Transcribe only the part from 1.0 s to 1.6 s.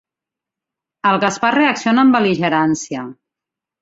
El Gaspar